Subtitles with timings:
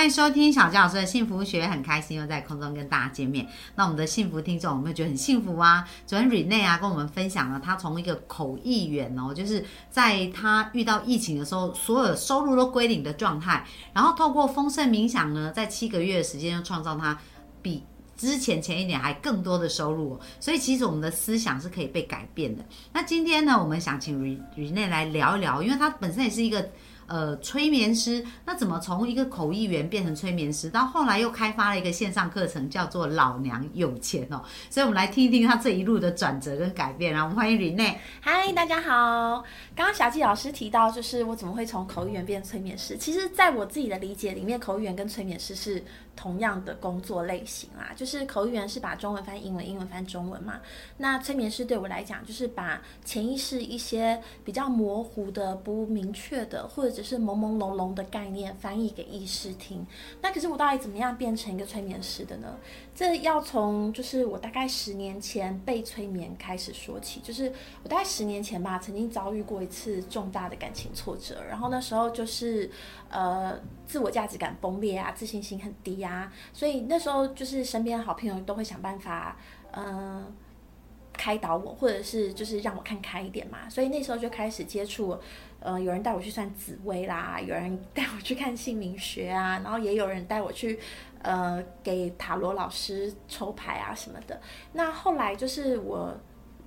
[0.00, 3.46] 欢迎收听小纪老师的幸福学，很开心又在空中跟大家见面。
[3.74, 5.86] 那我们的幸福听众，有没有觉得很幸福啊？
[6.06, 13.62] 昨天 Rene 啊跟我们分享了，他从一个口译员哦，就是在他遇到疫情的时候，所有收入都归零的状态，
[13.92, 17.18] 然后透过丰盛冥想呢，在七个月的时间，就创造他
[17.60, 17.84] 比
[18.16, 22.64] 之前前一年还更多的收入、所以其实我们的思想是可以被改变的。
[22.94, 24.18] 那今天呢，我们想请
[24.56, 26.70] Rene 来聊一聊，因为他本身也是一个。
[27.10, 30.70] 呃，催眠师，那怎么从一个口译员变成催眠师？
[30.70, 34.40] 到后来又开发了一个线上课程，叫做“老娘有钱”哦。
[34.70, 37.12] 所以，我们来听一听他这一路的转折跟改变。
[37.12, 37.98] 然后，我们欢迎林内。
[38.20, 39.42] 嗨，大家好。
[39.74, 42.96] 刚刚小纪老师提到，就是我怎么会从口译员变催眠师？
[42.96, 45.82] 其实，在我自己的理解里面，口译员跟催眠师是
[46.20, 47.92] 同样的工作类型啦。
[47.96, 50.60] 就是口译员是把中文翻英文，英文翻中文嘛。
[50.98, 59.86] 那催眠师对我来讲，就是把潜意识一些比较模糊的、不明确的，或者只是朦朦胧胧的概念翻译给意识听。
[60.20, 62.58] 那可是我到底怎么样变成一个催眠师的呢？
[62.94, 67.20] 这要从就是我大概十年前被催眠开始说起。
[67.20, 67.50] 就是
[67.82, 72.70] 我大概十年前吧，曾经遭遇过一次重大的感情挫折，然后那时候就是
[73.08, 79.36] 呃自我价值感崩裂啊，自信心很低啊，啊所以那时候就是身边的好朋友都会想办法
[79.72, 80.32] 嗯。
[81.12, 85.14] 开导我，或者是就是让我看开一点嘛，所以那时候就开始接触，
[85.58, 90.78] 呃，有人带我去算紫薇啦，有人 带我去看姓名学啊，然后也有人带我去，
[91.20, 94.40] 呃，给塔罗老师抽牌啊什么的。
[94.72, 96.16] 那后来就是我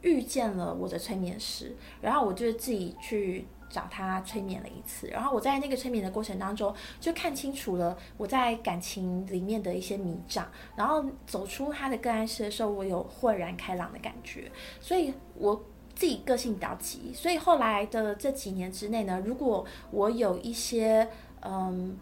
[0.01, 3.47] 遇见了我的催眠师，然后我就自己去。
[3.73, 14.51] 找他催眠了一次，然后我在那个催眠的过程当中，就看清楚了我在感情里面的一些迷障，然后走出他的个案室的时候，我有豁然开朗的感觉。
[14.79, 15.59] 所以我
[15.95, 21.09] 自己个性比较急，所以后来的这几年之内呢，如果我有一些
[21.41, 21.97] 嗯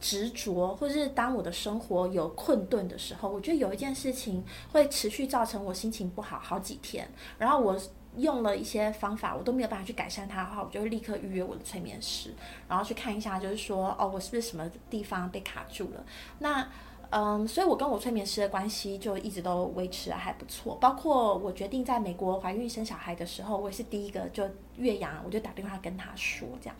[0.00, 7.08] 执着，或者是当我的生活有困顿的时候，我觉得有一件事情会持续造成我心情不好好几天，
[7.38, 7.80] 然后我。
[8.16, 12.34] 用了一些方法，我都没有办法去改善它的话，我就会立刻预约我的催眠师，
[12.68, 16.04] 然后去看一下，就是说，哦，我是不是什么地方被卡住了？
[16.38, 16.68] 那，
[17.10, 20.74] 嗯，所以我跟我催眠师的关系就一直都维持的还不错。
[20.76, 26.76] 包括我决定在美国怀孕生小孩的时候，我也是第一个就岳阳，我就打电话跟他说这样。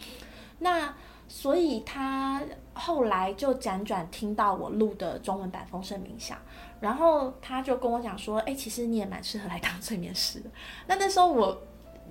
[0.59, 0.95] 那
[1.35, 2.43] 所以他
[2.75, 6.37] 后来就辗转听到我录的中文版风声冥想。
[6.79, 10.51] 然后他就跟我讲说：“哎，其实你也蛮适合来当催眠师的。”
[10.87, 11.59] 那那时候我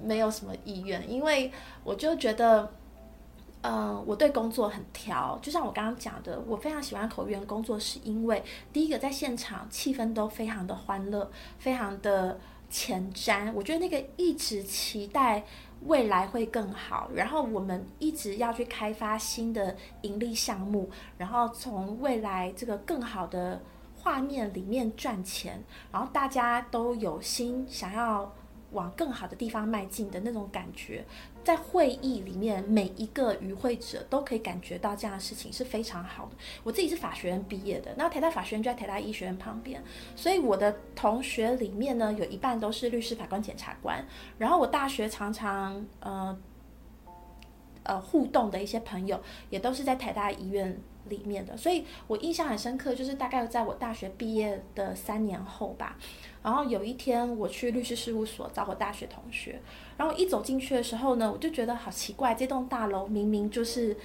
[0.02, 1.52] 没有什么意愿，因为
[1.84, 2.68] 我就觉得，
[3.62, 5.38] 嗯，我对工作很挑。
[5.40, 8.44] 就像我刚刚讲的，我非常喜欢口译员工作，是因为
[8.74, 11.30] 第一个在现场气氛都非常的欢乐，
[11.60, 12.40] 非常的
[12.72, 13.54] 前瞻。
[13.54, 15.44] 我觉得那个一直期待
[15.82, 20.90] 未来会更好，然后我们一直要去开发新的盈利项目，
[21.20, 23.62] 然后从未来这个更好的。
[24.04, 28.34] 画面里面赚钱，然后大家都有心想要
[28.72, 31.06] 往更好的地方迈进的那种感觉，
[31.44, 36.32] 在会议里面每一个与会者都可以感觉到这样的事情是非常好的。
[36.64, 39.84] 我自己是法学院毕业的，那台大法学院就在台大医学院旁边，
[40.16, 44.06] 所以我的同学里面呢有一半都是律师、法官、检察官。
[44.38, 46.38] 然后我大学常常呃
[47.84, 49.20] 呃互动的一些朋友，
[49.50, 50.80] 也都是在台大医院。
[51.12, 55.96] 里面的，所以我印象很深刻，就是大概在我大学毕业的三年后吧，
[56.42, 59.62] 然后有一天我去律师事务所找我大学同学，
[59.98, 63.96] 然后一走进去的时候呢，我就觉得好奇怪，这栋大楼明明就是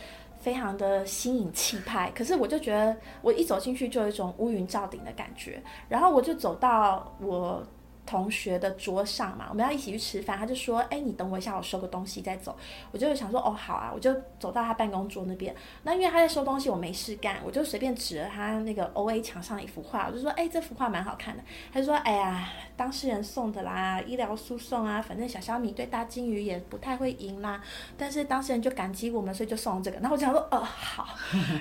[0.40, 7.64] 非常的新颖气派，可是我就觉得我一走进去就有一种乌云罩顶的感觉，然后我就走到我。
[8.06, 12.56] 同学的桌上嘛，我们要一起去吃饭，他就说：“哎，你等我一下，我收个东西再走。”
[12.92, 15.54] 我就想说：“哦，好啊。”我就走到他办公桌那边。
[15.82, 21.42] 那因为他在收东西，我没事干，我就随便指了他那个 O A 墙上一幅画，我就说：“哎，这幅画蛮好看的。”
[21.74, 27.60] 他就说：“哎呀，当事人送的啦，医疗诉讼啊，反正小小米对大金鱼也不太会赢啦。
[27.98, 31.08] 但是当事人就感激我们，所以就送了这个。”然后我就想说：“哦，好。”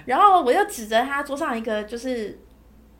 [0.06, 2.39] 然后我又指着他桌上一个就是。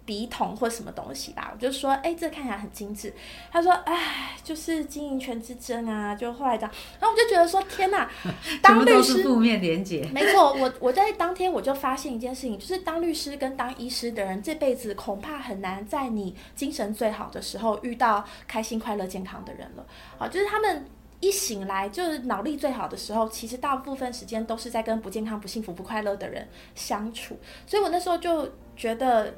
[0.06, 3.14] 笔筒或什么东西吧，我就说，哎，这看起来很精致。
[3.52, 6.14] 他说，哎，就是经营权之争啊。
[6.14, 6.70] 就后来讲，
[7.00, 8.10] 然后我就觉得说，天哪，
[8.62, 10.04] 当律师负面连结。
[10.14, 19.86] 没错，我我在当天我就发现一件事情，就是当律师跟当医师的人，这辈子恐怕很难在你精神最好的时候遇到开心、快乐、健康的人了。
[20.18, 20.86] 好，就是他们。
[21.22, 27.40] 一醒来就是脑力最好的时候，其实大部分时间都是在跟不健康、不幸福、不快乐的人相处。
[27.66, 29.34] 所以我那时候就觉得，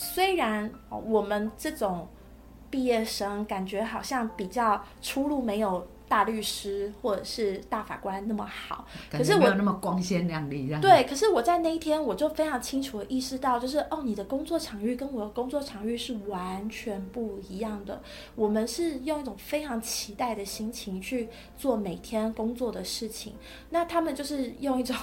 [0.00, 2.06] 虽然我们这种
[2.70, 5.84] 毕业生感觉好像比较出路没有。
[6.08, 10.74] 大律师或者是大法官那么好，可是没有那么光鲜亮丽。
[10.80, 18.00] 对，可是我在那一天我就非常清楚的意识到，就是哦，你的工作场域跟我的工作场域是完全不一样的。
[18.34, 21.28] 我们是用一种非常期待的心情去
[21.58, 23.34] 做每天工作的事情，
[23.68, 24.96] 那他们就是用一种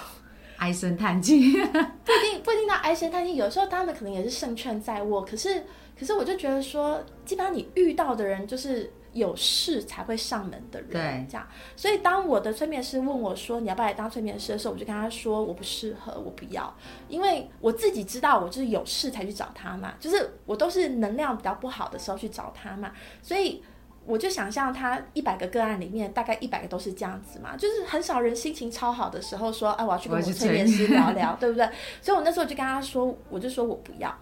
[0.57, 5.23] 唉声叹气， 不一定不一定到唉声叹气，有时候他们可能也是胜券在握。
[5.23, 5.63] 可是
[5.99, 8.91] 可是我就觉得说，基本上你遇到的人就是。
[9.15, 11.47] 有事才会上门的人，这样。
[11.77, 16.75] 所以当我的催眠师问我说你要不要来当催眠师的时候，我就跟他说我不适合，我不要，
[17.07, 22.91] 因为我自己知道我就是有事才去找他嘛，就是我都是能量比较不好的时候去找他嘛，
[23.21, 23.63] 所以
[24.05, 31.69] 我就想象他一百个个案里面大概一百个都是这样子嘛，就是很少人心情超好的时候说哎我要去跟我催眠师聊聊， 对不对？
[32.01, 34.13] 所以我那时候就跟他说，我就说我不要，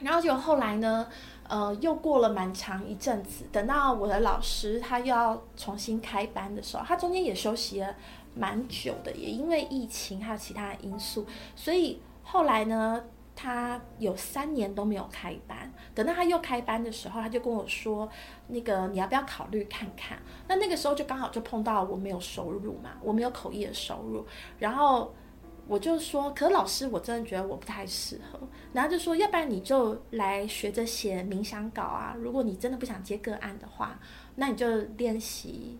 [0.00, 1.06] 然后就后来呢。
[1.48, 7.94] 呃，又过了蛮长一阵子，等到我的老师他又要重新开班的时候，他中间也休息了
[8.34, 11.24] 蛮久的，也因为疫情还有其他的因素，
[11.54, 13.00] 所以后来呢，
[13.36, 15.72] 他有三年都没有开班。
[15.94, 18.08] 等到他又开班的时候，他就跟我说
[18.48, 20.18] ：“那个你要不要考虑看看？”
[20.48, 24.26] 那那个时候就刚好就碰到我没有收入嘛，我没有口译的收入，
[24.58, 25.14] 然后。
[25.68, 28.38] 我就说，可是老师，我真的觉得我不太适合。
[28.72, 32.14] 然后就说，要不然你就来学着写冥想稿啊。
[32.16, 33.98] 如果你真的不想接个案的话，
[34.36, 34.64] 那你就
[34.96, 35.76] 练习，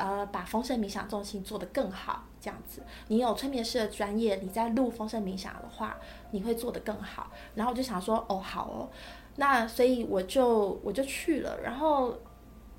[0.00, 2.24] 呃，把丰盛冥想中心做得更好。
[2.40, 5.98] 这样子，你有催眠师的专业，你在录丰盛冥想的话，
[6.30, 7.30] 你会做得更好。
[7.54, 8.88] 然后我就想说，哦，好哦。
[9.36, 12.18] 那所以我就我就去了，然后。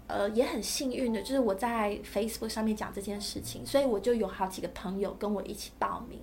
[0.07, 6.19] 呃，也很幸运的，就是我在 Facebook 上面讲这件事情，所以我就有好几个朋友跟我一起报名。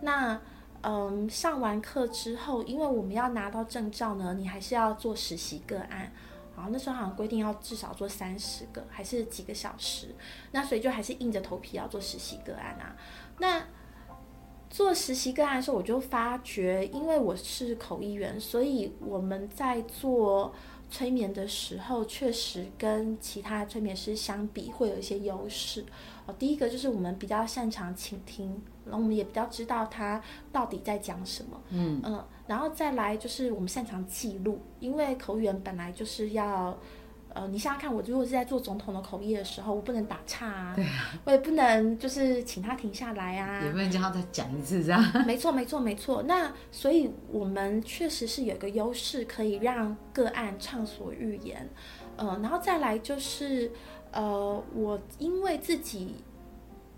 [0.00, 0.40] 那，
[0.82, 6.12] 嗯，上完课之后，因为我们要拿到证照呢，你还是要做实习个案。
[6.58, 10.14] 然后那时候好像规定要至少做三十个，还是几个小时。
[10.52, 12.96] 那所以就还是硬着头皮要做实习个案啊。
[13.38, 13.64] 那
[14.68, 20.52] 做实习个案的时候，我就发觉，因为我是口译员，所以我们在做。
[20.90, 25.84] 催眠的时候，确实跟其他催眠师相比会有一些优势。
[26.24, 30.18] 哦，第一个就是我们比较擅长倾听，然后我们也比较知道他
[30.50, 31.60] 到底在讲什么。
[31.68, 36.76] 嗯嗯，然后再来就是我们擅长记录，因为口语员本来就是要。
[37.34, 45.00] 呃，你想想看，我如果是在做总统的口译的时候，我不能打岔啊，对啊，我也不能就是请他停下来啊，也不能叫他再讲一次这样。
[45.26, 46.22] 没错，没错，没错。
[46.22, 51.68] 那所以我们确实是有一个优势，可以让个案畅所欲言。
[52.16, 53.70] 呃，然后再来就是，
[54.10, 56.16] 呃，我因为自己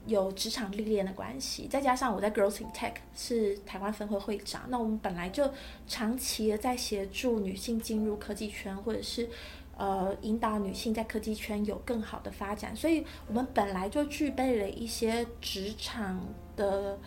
[0.07, 5.51] 有职场历练的关系，再加上我在 Growth in Tech 是台湾分会会长，那我们本来就
[5.87, 9.29] 长期的在协助女性进入科技圈，或者是。
[9.77, 16.23] 呃，引导女性在科技圈有更好的发展，所以我们本来就具备了一些职场
[16.55, 16.99] 的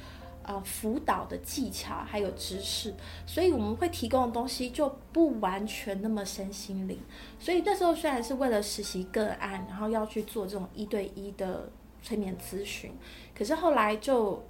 [0.41, 2.91] 呃辅导的技巧还有知识，
[3.27, 6.97] 所以我们会提供的东西就不完全那么身心灵。
[7.37, 11.69] 所以那时候虽然是为了实习个案，然后要去做这种一对一的
[12.03, 12.91] 催眠咨询，
[13.33, 14.44] 可是后来就。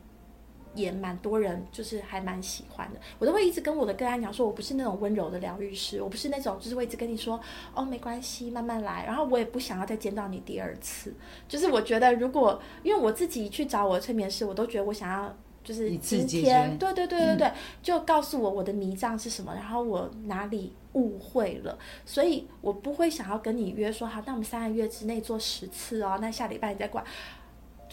[0.76, 3.00] 也蛮多人，就是还蛮喜欢的。
[3.20, 7.40] 我都会一直跟我的个案讲说，我不是那种温柔的疗愈师，我不是那种就是会一直跟你说，
[7.76, 9.06] 哦，没关系，慢慢来。
[9.06, 11.14] 然后我也不想要再见到你第二次。
[11.48, 17.52] 就是我觉得，如果因为我自己去找我的催眠师，我都觉得我想要就是今天，对对对对对，
[17.84, 27.06] 就告诉我我的迷障是什么，然后我哪里误会了，所以我不会想要跟你约说，好，那我们三个月之内做十次哦，那下礼拜你再管。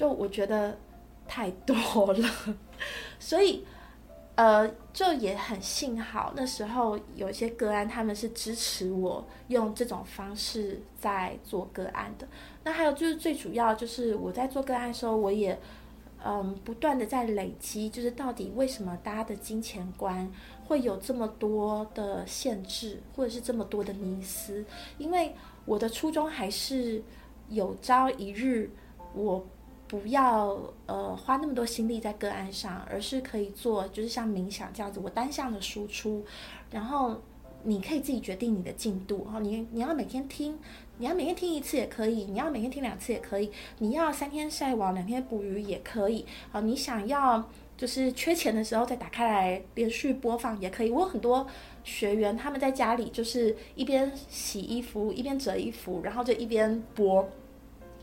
[0.00, 0.76] 就我觉得。
[1.32, 2.28] 太多了，
[3.20, 3.64] 所以，
[4.34, 12.26] 呃，就也很幸好那时候有些个案，他们是支持我用这种方式在做个案的。
[12.64, 15.56] 那还有就是最主要就是我在做个案的时候，我也
[16.24, 20.28] 嗯不断的在累积，就是到底为什么大家的金钱观
[20.66, 24.64] 会有这么多的限制，或者是这么多的迷思？
[24.98, 25.32] 因为
[25.64, 27.00] 我的初衷还是
[27.50, 28.68] 有朝一日
[29.14, 29.46] 我。
[29.90, 30.56] 不要
[30.86, 36.24] 呃花那么多心力在个案上，而是可以做就是像冥想这样子，我单向的输出，
[36.70, 37.20] 然后
[37.64, 40.56] 你可以自己决定你的进度，然后你你要每天听，
[40.98, 50.90] 你要每天听一次也可以，你要每天听两次也可以，你要三天晒网两天捕鱼也可以，啊，你想要就是缺钱的时候再打开来连续播放也可以。
[50.92, 51.44] 我有很多
[51.82, 57.28] 学员他们在家里就是一边洗衣服一边折衣服，然后就一边播。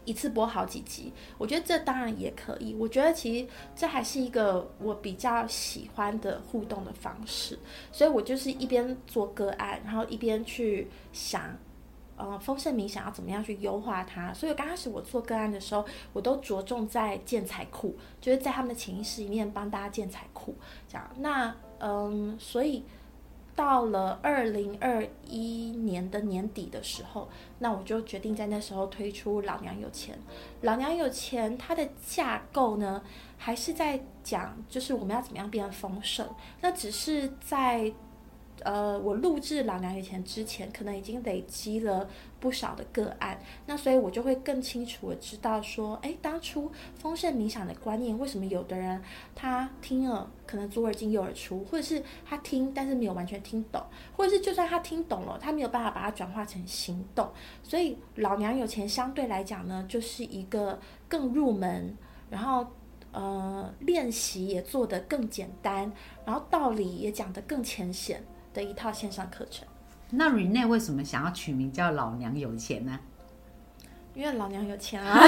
[0.08, 2.74] 一次播好几集，我觉得这当然也可以。
[2.76, 7.60] 我觉得其实这还是一个我比较喜欢的互动的方式，
[7.92, 11.54] 所以我就是一边做个案，然后一边去想，
[12.16, 14.34] 呃，丰盛冥想要怎么样去优化它。
[14.34, 20.56] 所以刚开始我做个案的时候，我都着重在建财库，就是在他们的潜意识里面帮大家建财库，
[20.88, 21.06] 这样。
[21.18, 22.84] 那嗯，所以。
[23.58, 27.28] 到了二零二一年的年底的时候，
[27.60, 30.16] 那我就决定在那时候推出《老娘有钱》。
[30.62, 33.02] 《老娘有钱》它的架构呢，
[33.38, 36.26] 还是在讲，就是我们要怎么样变得丰盛。
[36.62, 37.92] 那只是在。
[38.64, 42.10] 呃，我录制老娘以前之前，可能已经累积了
[42.40, 49.02] 不少的个案，那所以我就会更清楚的知道说，哎，当初丰盛冥想的观念，为什么有的人
[49.36, 53.82] 他听了可能左耳进右耳出，或者是他听但是没有完全听懂，
[54.16, 57.30] 或者是就算他听懂了，他没有办法把它转化成行动。
[57.62, 61.96] 所以老娘有钱相对来讲呢，就是一个更入门，
[62.30, 62.66] 然后
[63.12, 65.92] 呃练习也做得更简单，
[66.26, 68.24] 然后道理也讲得更浅显。
[68.58, 69.68] 的一套线上课程。
[70.10, 73.00] 那 Rene 为什么想要取名叫“老娘有钱”呢？
[74.16, 75.20] 因为老娘有钱啊！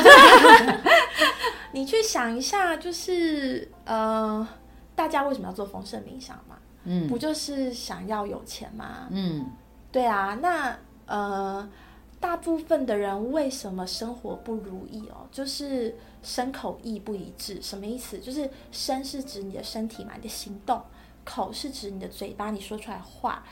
[1.72, 4.48] 你去想一下，就是呃，
[4.96, 6.58] 大家为什么要做丰盛冥想嘛？
[6.86, 9.08] 嗯，不就是想要有钱吗？
[9.12, 9.46] 嗯，
[9.92, 10.40] 对啊。
[10.42, 11.70] 那呃，
[12.20, 15.28] 大部分的人为什么生活不如意哦？
[15.32, 17.62] 就是身口意不一致。
[17.62, 18.18] 什么意思？
[18.18, 20.82] 就是身是指你的身体嘛，你的行动。
[21.30, 23.44] 口是指你的嘴巴，你说出来话；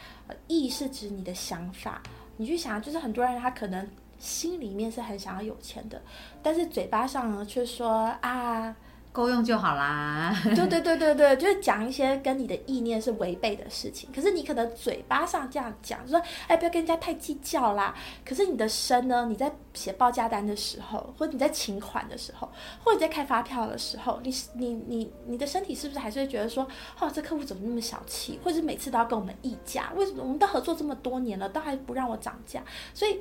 [0.48, 2.02] 意是指你的想法。
[2.36, 6.02] 你去想，就是很多人他可能心里面是很想要有钱的，
[6.42, 7.90] 但是嘴巴上呢却说
[8.22, 8.76] 啊。
[9.18, 10.32] 够用就好啦。
[10.44, 14.08] 对对对对对，就是讲一些跟你的意念是违背的事情。
[14.14, 17.96] 可是你可能嘴巴上这样讲，说哎不要跟人家太计较啦。
[18.24, 19.26] 可是你的身呢？
[19.28, 22.48] 你在写报价单的时候，或者你在请款的时候，
[22.84, 26.68] 或者你在开发票的时候，你你你你的身体是不是还是会觉得说，
[27.00, 29.92] 哦这客户怎么那么小气，或者是每次都要跟我们议价？
[29.96, 32.62] 为什么我们都合作这么多年了，都还不让我涨价？
[32.94, 33.20] 所以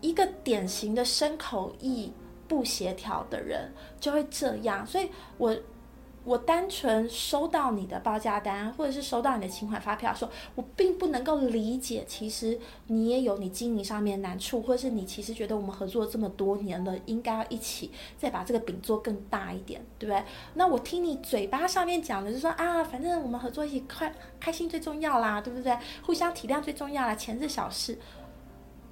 [0.00, 2.10] 一个典型的身口意。
[2.48, 5.56] 不协调的人就会这样，所以我
[6.24, 20.22] 我单纯收到你的报价单，或者是收到你的请款发票，说我并不能够理解，其实你也有你经营上面难处，或者是你其实觉得我们合作这么多年了，应该要一起再把这个饼做更大一点，对不对？
[20.54, 25.74] 那我听你嘴巴上面讲的，就说啊，反正我们合作一起快开心最重要啦，对不对？
[26.04, 27.98] 互相体谅最重要啦，钱是小事。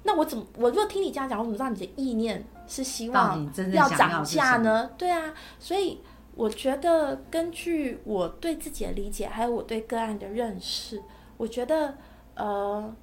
[0.07, 0.47] 那我怎么？
[0.55, 4.89] 我如果听你这样讲，我怎么知道你的意念是希望要涨价呢？
[4.97, 5.99] 对啊，所以
[6.33, 11.03] 我觉得根据我对自己的理解，还有我对个案的认识，
[11.35, 11.97] 我觉得
[12.35, 12.95] 呃，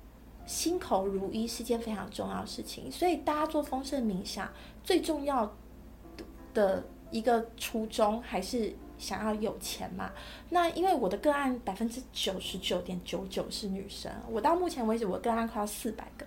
[0.46, 2.90] 心口如一是件非常重要的事情。
[2.90, 4.48] 所以大家做丰盛冥想，
[4.82, 5.54] 最重要
[6.54, 10.10] 的一个初衷还是想要有钱嘛。
[10.48, 16.24] 那因为我的个案百分之九十九点九九是女生，我到目前为止我个案快要四百个。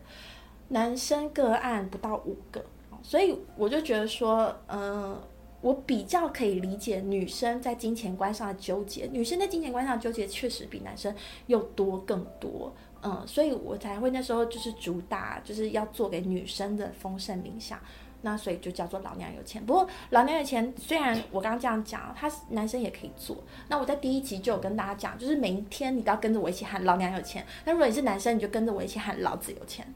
[0.69, 2.63] 男生个案不到五个，
[3.01, 5.17] 所以我就觉得说，嗯，
[5.61, 9.07] 我比较可以理解女生在金钱观上的纠结。
[9.11, 11.13] 女生在金钱观上的纠结确实比男生
[11.45, 17.79] 又多更多，嗯，所以我才会那时候就是主打就是要做给女生的丰盛冥想，
[18.21, 19.65] 那所以就叫做老娘有钱。
[19.65, 23.37] 不过老娘有钱虽然我刚刚这样讲，他男生也可以做。
[23.69, 27.45] 那我在第一集就有跟大家讲，就是每一天你都要跟着我一起喊老娘有钱。
[27.63, 29.87] 那如果你是男生，你就跟着我一起喊老子有钱。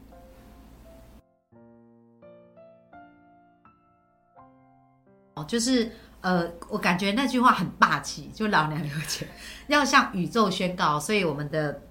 [5.44, 9.26] 就是呃，我感觉那句话很霸气，就老娘有钱，
[9.66, 10.98] 要向宇宙宣告。
[11.00, 11.82] 所以我们的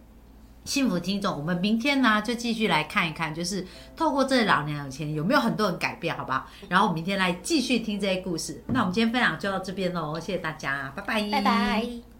[0.63, 3.65] 幸福听众，我们明天呢就继续来看一看，就是
[3.95, 6.47] 透过这老娘有钱有没有很多人改变，好不好？
[6.69, 8.63] 然后我明天来继续听这些故事。
[8.67, 12.10] 那我们今天分享就到这边喽，谢谢大家，拜拜，拜拜。